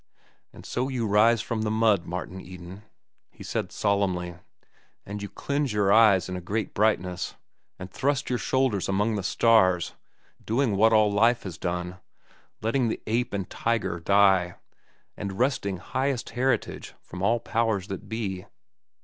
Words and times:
"And 0.51 0.65
so 0.65 0.89
you 0.89 1.07
arise 1.07 1.43
from 1.43 1.61
the 1.61 1.69
mud, 1.69 2.07
Martin 2.07 2.41
Eden," 2.41 2.81
he 3.29 3.43
said 3.43 3.71
solemnly. 3.71 4.33
"And 5.05 5.21
you 5.21 5.29
cleanse 5.29 5.73
your 5.73 5.93
eyes 5.93 6.27
in 6.27 6.35
a 6.35 6.41
great 6.41 6.73
brightness, 6.73 7.35
and 7.77 7.91
thrust 7.91 8.27
your 8.27 8.39
shoulders 8.39 8.89
among 8.89 9.13
the 9.15 9.21
stars, 9.21 9.93
doing 10.43 10.75
what 10.75 10.91
all 10.91 11.11
life 11.11 11.43
has 11.43 11.59
done, 11.59 11.97
letting 12.63 12.87
the 12.87 12.99
'ape 13.05 13.31
and 13.31 13.47
tiger 13.47 13.99
die' 13.99 14.55
and 15.15 15.37
wresting 15.37 15.77
highest 15.77 16.31
heritage 16.31 16.95
from 17.03 17.21
all 17.21 17.39
powers 17.39 17.87
that 17.89 18.09
be." 18.09 18.47